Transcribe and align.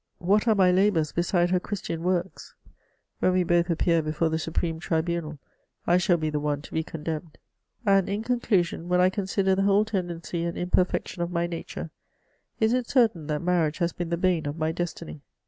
What 0.17 0.47
are 0.47 0.55
my 0.55 0.71
labours 0.71 1.11
beside 1.11 1.51
her 1.51 1.59
Christian 1.59 2.01
works? 2.01 2.55
When 3.19 3.33
we 3.33 3.43
both 3.43 3.69
appear 3.69 4.01
before 4.01 4.29
the 4.29 4.39
supreme 4.39 4.79
tribunal, 4.79 5.37
I 5.85 5.97
shall 5.97 6.17
be 6.17 6.31
the 6.31 6.39
one 6.39 6.63
to 6.63 6.73
be 6.73 6.81
condemned. 6.83 7.37
And, 7.85 8.09
in 8.09 8.23
conclusion, 8.23 8.89
when 8.89 8.99
I 8.99 9.11
consider 9.11 9.53
the 9.53 9.61
whole 9.61 9.85
tendency 9.85 10.43
and 10.43 10.57
imperfection 10.57 11.21
of 11.21 11.29
my 11.29 11.45
nature, 11.45 11.91
is 12.59 12.73
it 12.73 12.89
certain 12.89 13.27
that 13.27 13.43
marriage 13.43 13.77
has 13.77 13.93
been 13.93 14.09
the 14.09 14.17
bane 14.17 14.47
of 14.47 14.57
my 14.57 14.71
destiny 14.71 15.21